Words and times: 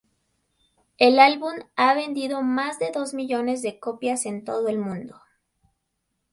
El 0.97 1.19
álbum 1.19 1.53
ha 1.75 1.93
vendido 1.93 2.41
más 2.41 2.79
de 2.79 2.89
dos 2.91 3.13
millones 3.13 3.61
de 3.61 3.79
copias 3.79 4.25
en 4.25 4.43
todo 4.43 4.67
el 4.67 4.79
mundo. 4.79 5.21